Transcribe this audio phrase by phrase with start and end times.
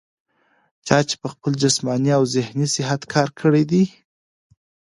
[0.85, 3.83] چا چې پۀ خپل جسماني او ذهني صحت کار کړے دے